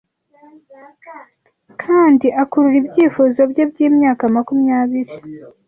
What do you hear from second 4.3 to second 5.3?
makumyabiri